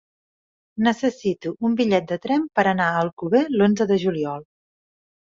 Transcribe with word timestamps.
Necessito 0.87 1.53
un 1.69 1.77
bitllet 1.83 2.09
de 2.13 2.19
tren 2.25 2.49
per 2.61 2.67
anar 2.75 2.91
a 2.91 2.99
Alcover 3.05 3.45
l'onze 3.61 3.93
de 3.95 4.03
juliol. 4.09 4.47